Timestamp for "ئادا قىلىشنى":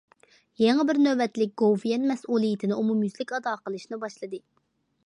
3.39-4.03